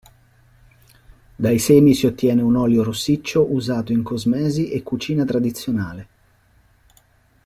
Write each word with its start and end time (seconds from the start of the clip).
Dai 1.35 1.59
semi 1.59 1.93
si 1.93 2.07
ottiene 2.07 2.41
un 2.41 2.55
olio 2.55 2.81
rossiccio 2.81 3.53
usato 3.53 3.91
in 3.91 4.01
cosmesi 4.01 4.71
e 4.71 4.81
cucina 4.81 5.23
tradizionale. 5.25 6.07